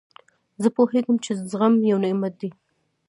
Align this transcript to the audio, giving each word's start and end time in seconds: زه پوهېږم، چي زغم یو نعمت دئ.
زه 0.61 0.69
پوهېږم، 0.75 1.15
چي 1.23 1.31
زغم 1.49 1.73
یو 1.89 1.97
نعمت 2.03 2.33
دئ. 2.39 2.49